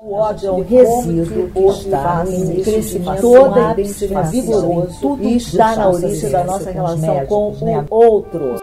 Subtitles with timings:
[0.00, 5.88] O ódio é um resíduo que está em crescimento toda identificação vigoroso e está na
[5.88, 8.58] origem da nossa relação com o outro.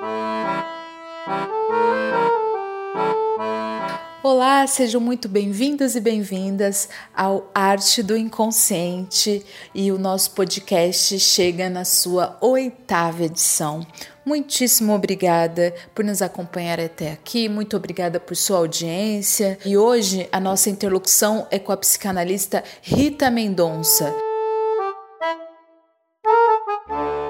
[4.24, 11.70] Olá, sejam muito bem-vindos e bem-vindas ao Arte do Inconsciente e o nosso podcast chega
[11.70, 13.86] na sua oitava edição.
[14.26, 19.60] Muitíssimo obrigada por nos acompanhar até aqui, muito obrigada por sua audiência.
[19.64, 24.25] E hoje a nossa interlocução é com a psicanalista Rita Mendonça.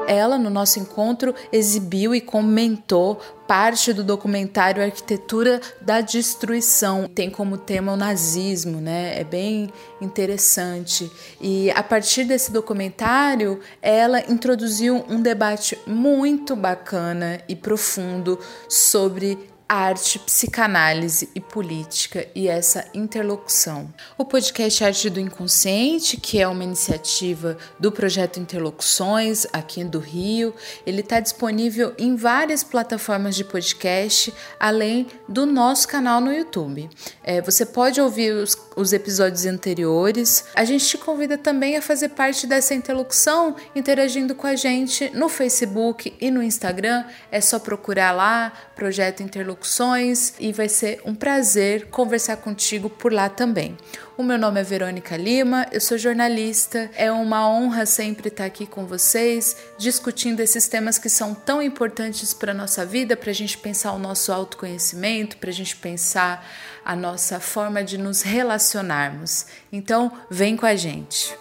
[0.08, 7.08] Ela, no nosso encontro, exibiu e comentou parte do documentário Arquitetura da Destruição.
[7.08, 9.20] Tem como tema o nazismo, né?
[9.20, 11.12] É bem interessante.
[11.40, 19.38] E a partir desse documentário, ela introduziu um debate muito bacana e profundo sobre
[19.68, 23.92] arte, psicanálise e política e essa interlocução.
[24.18, 30.54] O podcast Arte do Inconsciente, que é uma iniciativa do projeto Interlocuções aqui do Rio,
[30.86, 36.90] ele está disponível em várias plataformas de podcast, além do nosso canal no YouTube.
[37.24, 40.46] É, você pode ouvir os, os episódios anteriores.
[40.54, 45.30] A gente te convida também a fazer parte dessa interlocução, interagindo com a gente no
[45.30, 47.06] Facebook e no Instagram.
[47.32, 53.30] É só procurar lá, Projeto Interlocuções e vai ser um prazer conversar contigo por lá
[53.30, 53.78] também.
[54.18, 56.90] O meu nome é Verônica Lima, eu sou jornalista.
[56.96, 62.34] É uma honra sempre estar aqui com vocês, discutindo esses temas que são tão importantes
[62.34, 66.50] para a nossa vida, para a gente pensar o nosso autoconhecimento, para a gente pensar
[66.86, 69.48] a nossa forma de nos relacionarmos.
[69.70, 71.38] Então, vem com a gente.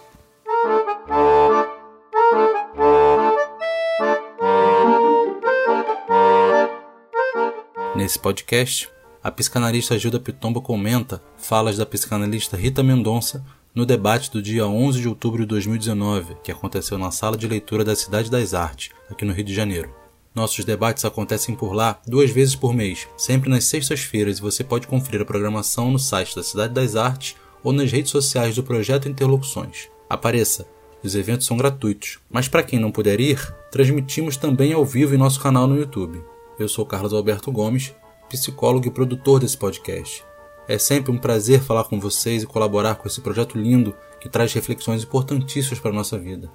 [7.95, 8.89] Nesse podcast,
[9.25, 15.01] a psicanalista Gilda Pitomba comenta falas da psicanalista Rita Mendonça no debate do dia 11
[15.01, 19.25] de outubro de 2019, que aconteceu na sala de leitura da Cidade das Artes, aqui
[19.25, 19.89] no Rio de Janeiro.
[20.35, 24.85] Nossos debates acontecem por lá duas vezes por mês, sempre nas sextas-feiras, e você pode
[24.85, 29.09] conferir a programação no site da Cidade das Artes ou nas redes sociais do projeto
[29.09, 29.89] Interlocuções.
[30.07, 30.67] Apareça!
[31.03, 33.41] Os eventos são gratuitos, mas para quem não puder ir,
[33.71, 36.23] transmitimos também ao vivo em nosso canal no YouTube.
[36.59, 37.91] Eu sou Carlos Alberto Gomes,
[38.29, 40.25] psicólogo e produtor desse podcast.
[40.67, 44.51] É sempre um prazer falar com vocês e colaborar com esse projeto lindo que traz
[44.53, 46.49] reflexões importantíssimas para a nossa vida.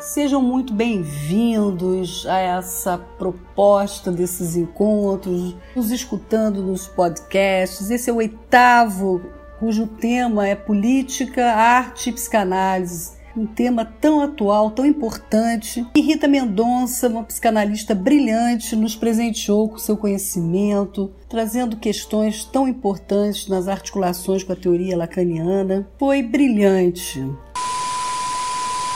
[0.00, 7.88] Sejam muito bem-vindos a essa proposta desses encontros, nos escutando nos podcasts.
[7.88, 9.22] Esse é o oitavo,
[9.60, 15.86] cujo tema é política, arte e psicanálise um tema tão atual, tão importante.
[15.94, 23.48] E Rita Mendonça, uma psicanalista brilhante, nos presenteou com seu conhecimento, trazendo questões tão importantes
[23.48, 25.88] nas articulações com a teoria lacaniana.
[25.98, 27.20] Foi brilhante.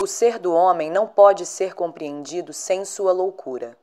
[0.01, 3.77] O ser do homem não pode ser compreendido sem sua loucura.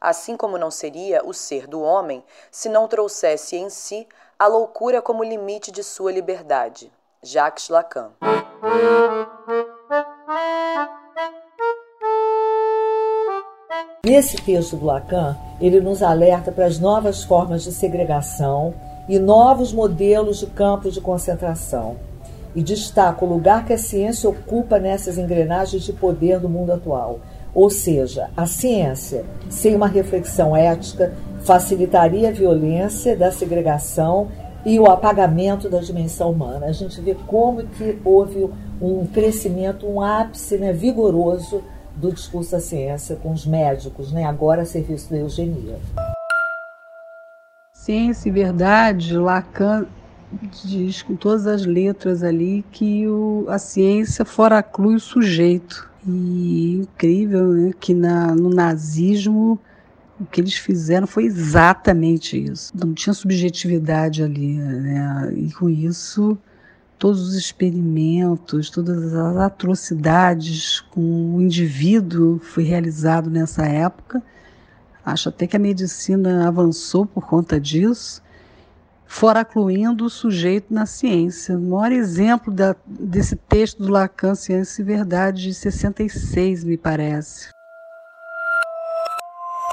[0.00, 4.06] Assim como não seria o ser do homem se não trouxesse em si
[4.38, 6.92] a loucura como limite de sua liberdade.
[7.22, 8.12] Jacques Lacan.
[14.06, 18.72] Nesse texto do Lacan, ele nos alerta para as novas formas de segregação
[19.08, 21.96] e novos modelos de campos de concentração
[22.54, 27.18] e destaca o lugar que a ciência ocupa nessas engrenagens de poder do mundo atual.
[27.52, 34.28] Ou seja, a ciência, sem uma reflexão ética, facilitaria a violência da segregação
[34.64, 36.66] e o apagamento da dimensão humana.
[36.66, 38.48] A gente vê como que houve
[38.80, 41.60] um crescimento, um ápice né, vigoroso
[41.96, 45.80] do discurso da ciência com os médicos, né, agora a serviço da eugenia.
[47.72, 49.86] Ciência e verdade, Lacan
[50.64, 55.90] diz com todas as letras ali que o, a ciência foraclui o sujeito.
[56.06, 59.58] E incrível né, que na, no nazismo
[60.18, 62.72] o que eles fizeram foi exatamente isso.
[62.76, 64.54] Não tinha subjetividade ali.
[64.54, 65.32] Né?
[65.34, 66.38] E com isso
[66.98, 74.22] todos os experimentos, todas as atrocidades com o indivíduo foi realizado nessa época.
[75.04, 78.22] Acho até que a medicina avançou por conta disso,
[79.06, 81.56] foracluindo o sujeito na ciência.
[81.56, 87.55] O maior exemplo da, desse texto do Lacan, Ciência e Verdade, de 66, me parece.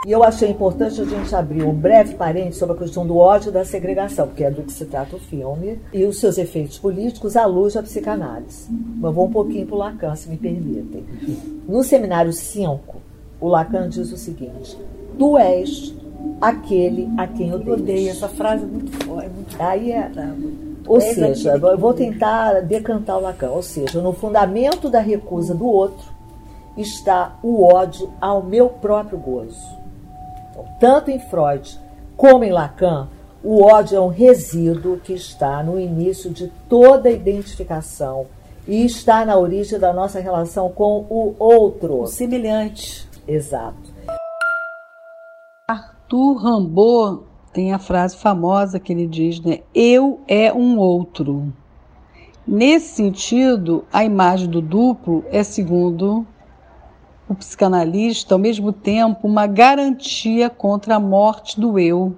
[0.06, 3.54] E eu achei importante a gente abrir um breve parênteses sobre a questão do ódio
[3.54, 7.38] da segregação, porque é do que se trata o filme, e os seus efeitos políticos
[7.38, 8.68] à luz da psicanálise.
[8.69, 11.06] Mas vou um pouquinho para o Lacan, se me permitem.
[11.68, 13.01] No seminário 5,
[13.40, 14.78] o Lacan diz o seguinte:
[15.18, 15.94] Tu és
[16.42, 18.10] aquele a quem eu odeio.
[18.10, 19.25] Essa frase é muito forte.
[19.25, 20.12] É muito Aí é.
[20.86, 23.51] Ou seja, eu vou tentar decantar o Lacan.
[23.51, 26.12] Ou seja, no fundamento da recusa do outro
[26.75, 29.82] está o ódio ao meu próprio gozo.
[30.79, 31.79] Tanto em Freud
[32.15, 33.07] como em Lacan,
[33.44, 38.27] o ódio é um resíduo que está no início de toda identificação
[38.67, 42.01] e está na origem da nossa relação com o outro.
[42.01, 43.07] O semelhante.
[43.27, 43.94] Exato.
[45.67, 49.59] Arthur Rimbaud tem a frase famosa que ele diz, né?
[49.73, 51.53] Eu é um outro.
[52.45, 56.25] Nesse sentido, a imagem do duplo é, segundo
[57.27, 62.15] o psicanalista, ao mesmo tempo, uma garantia contra a morte do eu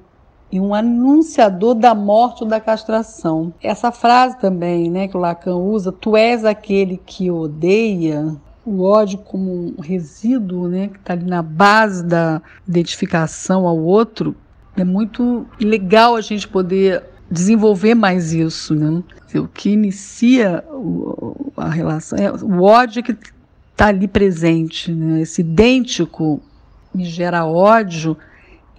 [0.51, 3.53] e um anunciador da morte ou da castração.
[3.61, 8.35] Essa frase também, né, que o Lacan usa, tu és aquele que odeia,
[8.65, 14.35] o ódio como um resíduo, né, que está ali na base da identificação ao outro,
[14.77, 19.01] é muito legal a gente poder desenvolver mais isso, né?
[19.35, 20.63] O que inicia
[21.57, 23.15] a relação é o ódio que
[23.75, 25.21] está ali presente, né?
[25.21, 26.41] Esse idêntico
[26.93, 28.17] me gera ódio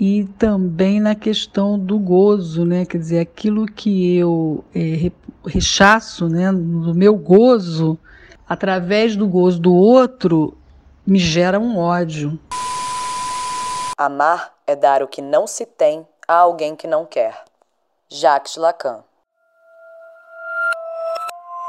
[0.00, 2.86] e também na questão do gozo, né?
[2.86, 5.12] Quer dizer, aquilo que eu é,
[5.46, 6.50] rechaço, né?
[6.50, 7.98] No meu gozo,
[8.48, 10.56] através do gozo do outro,
[11.06, 12.40] me gera um ódio.
[13.98, 17.44] Amar é dar o que não se tem a alguém que não quer.
[18.08, 19.00] Jacques Lacan.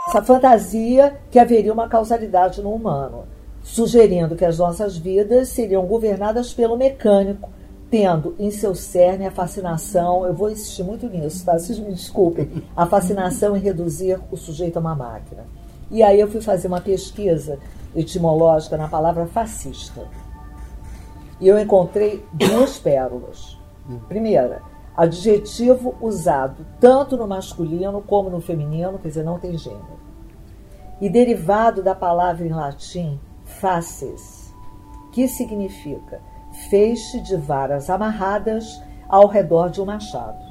[0.08, 3.26] Essa fantasia que haveria uma causalidade no humano,
[3.62, 7.50] sugerindo que as nossas vidas seriam governadas pelo mecânico,
[7.92, 11.60] tendo em seu cerne a fascinação, eu vou insistir muito nisso, tá?
[11.60, 15.44] Vocês me desculpem, a fascinação em reduzir o sujeito a uma máquina.
[15.92, 17.60] E aí eu fui fazer uma pesquisa
[17.94, 20.08] etimológica na palavra fascista.
[21.42, 23.58] E eu encontrei duas pérolas.
[24.08, 24.62] Primeira,
[24.98, 29.98] adjetivo usado tanto no masculino como no feminino, quer dizer, não tem gênero.
[31.00, 34.52] E derivado da palavra em latim faces,
[35.12, 36.20] que significa
[36.70, 40.44] feixe de varas amarradas ao redor de um machado.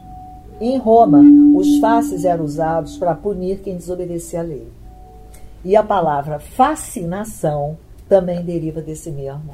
[0.61, 1.21] Em Roma,
[1.55, 4.73] os faces eram usados para punir quem desobedecia à lei.
[5.65, 7.77] E a palavra fascinação
[8.09, 9.51] também deriva desse mesmo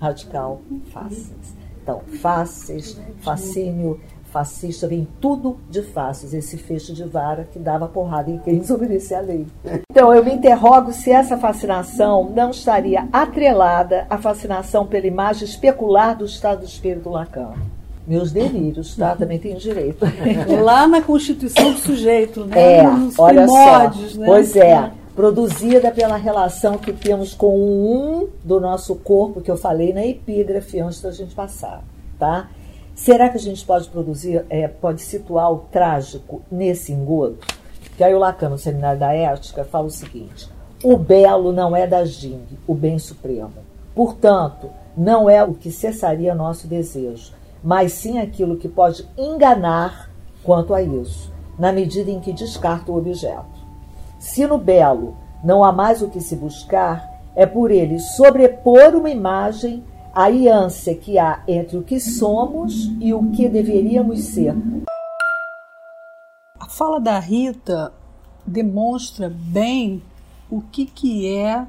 [0.00, 0.60] radical
[0.92, 1.56] faces.
[1.82, 4.00] Então, faces, fascínio,
[4.32, 9.18] fascista, vem tudo de faces, esse feixe de vara que dava porrada em quem desobedecia
[9.18, 9.46] à lei.
[9.90, 16.16] Então, eu me interrogo se essa fascinação não estaria atrelada à fascinação pela imagem especular
[16.16, 17.52] do estado do espírito Lacan.
[18.06, 19.14] Meus delírios, tá?
[19.14, 20.04] Também tenho direito.
[20.60, 22.78] Lá na constituição do sujeito, né?
[22.78, 23.90] É, Nos olha só.
[24.18, 24.26] Né?
[24.26, 29.58] Pois é produzida pela relação que temos com o um do nosso corpo, que eu
[29.58, 31.84] falei na epígrafe antes da gente passar,
[32.18, 32.48] tá?
[32.94, 37.38] Será que a gente pode produzir, é, pode situar o trágico nesse engodo?
[37.96, 40.48] Que aí o Lacan, no Seminário da Ética, fala o seguinte:
[40.84, 43.52] o belo não é da Jing, o bem supremo.
[43.94, 50.10] Portanto, não é o que cessaria nosso desejo, mas sim aquilo que pode enganar
[50.42, 53.62] quanto a isso, na medida em que descarta o objeto.
[54.18, 59.10] Se no belo não há mais o que se buscar, é por ele sobrepor uma
[59.10, 59.82] imagem
[60.14, 64.54] à ânsia que há entre o que somos e o que deveríamos ser.
[66.60, 67.92] A fala da Rita
[68.46, 70.02] demonstra bem
[70.50, 71.66] o que, que é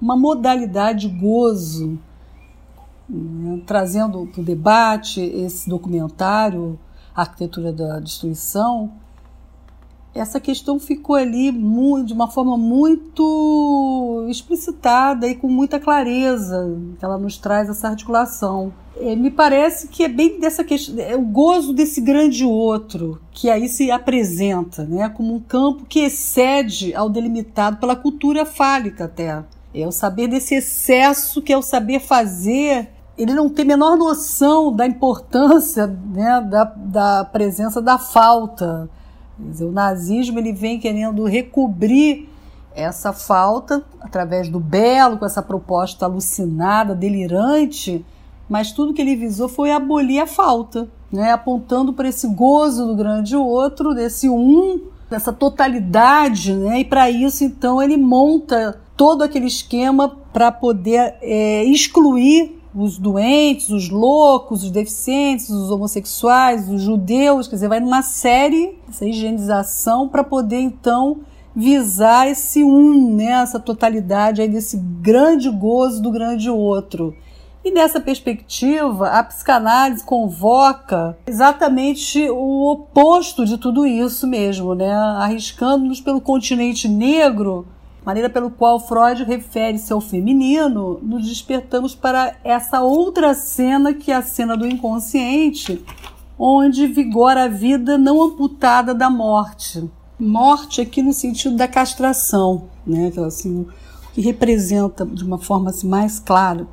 [0.00, 1.98] uma modalidade de gozo,
[3.08, 3.62] né?
[3.66, 6.78] trazendo para o debate esse documentário,
[7.14, 8.92] Arquitetura da Destruição,
[10.18, 16.76] essa questão ficou ali de uma forma muito explicitada e com muita clareza.
[17.00, 18.72] Ela nos traz essa articulação.
[18.96, 23.48] É, me parece que é bem dessa questão, é o gozo desse grande outro que
[23.48, 29.44] aí se apresenta, né, como um campo que excede ao delimitado pela cultura fálica até.
[29.72, 33.96] É o saber desse excesso que é o saber fazer ele não tem a menor
[33.96, 38.88] noção da importância né, da, da presença da falta,
[39.38, 42.28] Dizer, o nazismo ele vem querendo recobrir
[42.74, 48.04] essa falta através do belo, com essa proposta alucinada, delirante,
[48.48, 51.32] mas tudo que ele visou foi abolir a falta, né?
[51.32, 54.80] apontando para esse gozo do grande outro, desse um,
[55.10, 56.80] dessa totalidade, né?
[56.80, 63.70] e para isso então ele monta todo aquele esquema para poder é, excluir os doentes,
[63.70, 70.08] os loucos, os deficientes, os homossexuais, os judeus, quer dizer, vai numa série, essa higienização,
[70.08, 71.18] para poder então
[71.54, 77.16] visar esse um, né, essa totalidade aí desse grande gozo do grande outro.
[77.64, 84.90] E nessa perspectiva, a psicanálise convoca exatamente o oposto de tudo isso mesmo, né?
[84.90, 87.66] Arriscando-nos pelo continente negro,
[88.04, 94.14] maneira pelo qual Freud refere-se ao feminino, nos despertamos para essa outra cena que é
[94.14, 95.84] a cena do inconsciente,
[96.38, 99.88] onde vigora a vida não amputada da morte.
[100.18, 103.12] Morte aqui no sentido da castração, né?
[103.26, 103.66] Assim,
[104.12, 106.66] que representa de uma forma assim, mais clara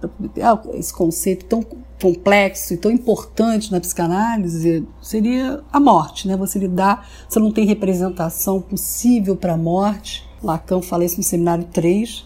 [0.74, 1.64] esse conceito tão
[2.02, 6.36] complexo e tão importante na psicanálise seria a morte, né?
[6.38, 10.28] Você lidar, você não tem representação possível para a morte.
[10.44, 12.26] Lacan fala isso no seminário 3.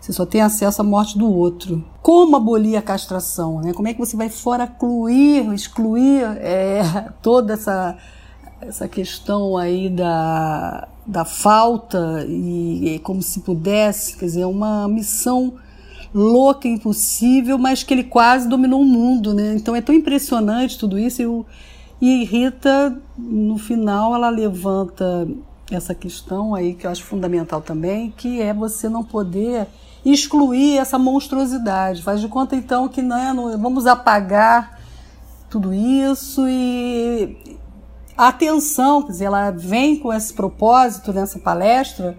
[0.00, 1.84] Você só tem acesso à morte do outro.
[2.00, 3.60] Como abolir a castração?
[3.60, 3.74] Né?
[3.74, 6.82] Como é que você vai fora excluir, excluir é,
[7.20, 7.98] toda essa,
[8.60, 15.54] essa questão aí da, da falta e, e como se pudesse, quer dizer, uma missão
[16.14, 19.54] louca, impossível, mas que ele quase dominou o mundo, né?
[19.54, 21.22] Então é tão impressionante tudo isso.
[21.22, 21.46] E, o,
[22.00, 25.28] e Rita, no final, ela levanta
[25.70, 29.68] essa questão aí que eu acho fundamental também, que é você não poder
[30.04, 32.02] excluir essa monstruosidade.
[32.02, 34.80] Faz de conta então que né, não, vamos apagar
[35.48, 37.58] tudo isso e
[38.28, 42.16] atenção, quer dizer, ela vem com esse propósito nessa palestra,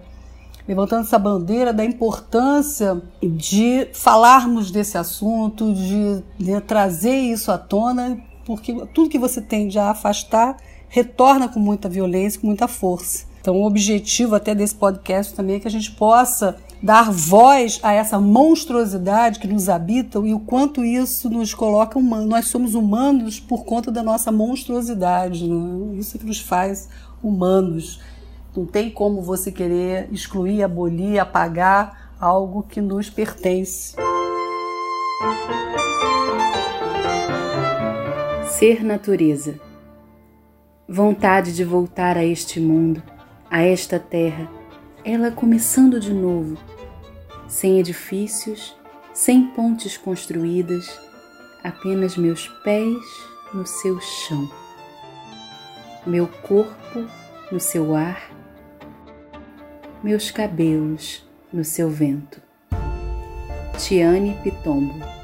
[0.66, 8.18] levantando essa bandeira da importância de falarmos desse assunto, de, de trazer isso à tona,
[8.44, 10.56] porque tudo que você tende a afastar
[10.88, 13.24] retorna com muita violência, com muita força.
[13.40, 17.92] Então, o objetivo até desse podcast também é que a gente possa dar voz a
[17.92, 22.28] essa monstruosidade que nos habita e o quanto isso nos coloca humanos.
[22.28, 25.96] Nós somos humanos por conta da nossa monstruosidade, né?
[25.96, 26.88] isso que nos faz
[27.22, 28.00] humanos.
[28.54, 33.94] Não tem como você querer excluir, abolir, apagar algo que nos pertence.
[38.50, 39.58] Ser natureza.
[40.88, 43.02] Vontade de voltar a este mundo,
[43.48, 44.50] a esta terra,
[45.04, 46.58] ela começando de novo
[47.52, 48.74] sem edifícios,
[49.12, 50.98] sem pontes construídas,
[51.62, 53.04] apenas meus pés
[53.52, 54.50] no seu chão,
[56.06, 57.06] meu corpo
[57.52, 58.32] no seu ar,
[60.02, 62.40] meus cabelos no seu vento.
[63.78, 65.21] Tiane Pitombo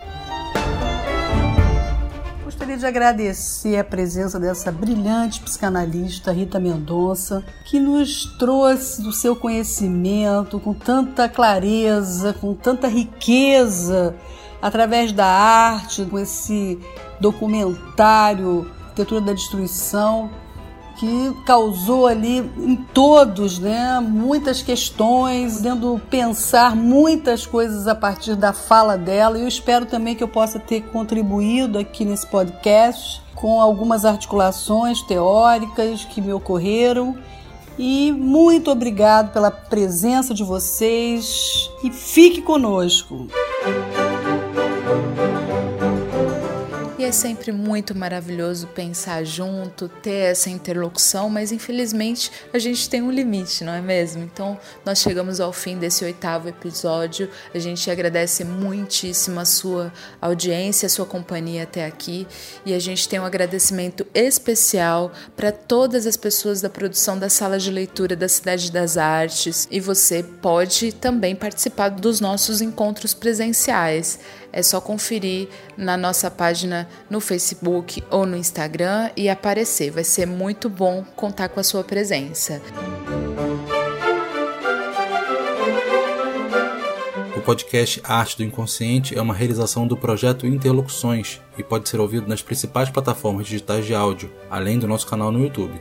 [2.78, 10.60] de agradecer a presença dessa brilhante psicanalista Rita Mendonça, que nos trouxe do seu conhecimento
[10.60, 14.14] com tanta clareza, com tanta riqueza,
[14.62, 16.78] através da arte, com esse
[17.20, 20.28] documentário Arquitetura da Destruição,
[20.98, 28.52] que causou ali em todos né, muitas questões, dando pensar muitas coisas a partir da
[28.52, 29.38] fala dela.
[29.38, 36.04] Eu espero também que eu possa ter contribuído aqui nesse podcast com algumas articulações teóricas
[36.04, 37.16] que me ocorreram.
[37.78, 43.28] E muito obrigado pela presença de vocês e fique conosco.
[47.04, 53.10] É sempre muito maravilhoso pensar junto, ter essa interlocução, mas infelizmente a gente tem um
[53.10, 54.22] limite, não é mesmo?
[54.24, 57.30] Então nós chegamos ao fim desse oitavo episódio.
[57.54, 62.26] A gente agradece muitíssimo a sua audiência, a sua companhia até aqui
[62.66, 67.58] e a gente tem um agradecimento especial para todas as pessoas da produção da sala
[67.58, 74.18] de leitura da Cidade das Artes e você pode também participar dos nossos encontros presenciais.
[74.58, 75.46] É só conferir
[75.76, 79.92] na nossa página no Facebook ou no Instagram e aparecer.
[79.92, 82.60] Vai ser muito bom contar com a sua presença.
[87.36, 92.26] O podcast Arte do Inconsciente é uma realização do projeto Interlocuções e pode ser ouvido
[92.26, 95.80] nas principais plataformas digitais de áudio, além do nosso canal no YouTube.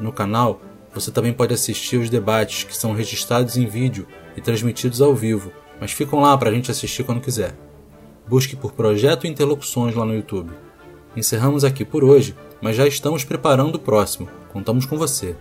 [0.00, 0.60] No canal,
[0.92, 4.04] você também pode assistir os debates que são registrados em vídeo
[4.36, 7.54] e transmitidos ao vivo, mas ficam lá para a gente assistir quando quiser.
[8.28, 10.50] Busque por Projeto Interlocuções lá no YouTube.
[11.16, 14.28] Encerramos aqui por hoje, mas já estamos preparando o próximo.
[14.52, 15.36] Contamos com você.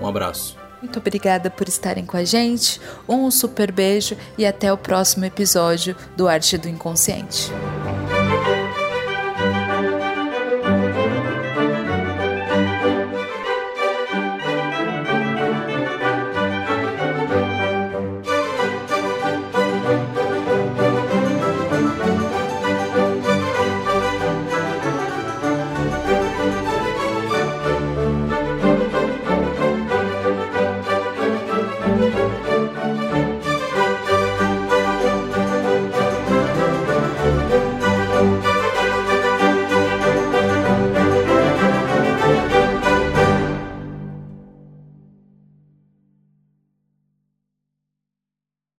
[0.00, 0.56] Um abraço.
[0.80, 2.80] Muito obrigada por estarem com a gente.
[3.08, 7.50] Um super beijo e até o próximo episódio do Arte do Inconsciente.